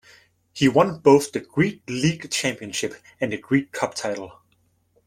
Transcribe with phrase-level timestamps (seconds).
[0.51, 4.33] He won both the Greek League championship, and the Greek Cup title.